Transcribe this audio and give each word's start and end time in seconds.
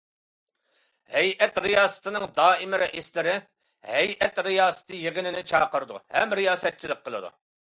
ھەيئەت 1.15 1.59
رىياسىتىنىڭ 1.65 2.25
دائىمىي 2.39 2.81
رەئىسلىرى 2.85 3.35
ھەيئەت 3.91 4.43
رىياسىتى 4.49 5.03
يىغىنىنى 5.07 5.45
چاقىرىدۇ 5.55 6.03
ھەم 6.19 6.37
رىياسەتچىلىك 6.43 7.07
قىلىدۇ. 7.11 7.33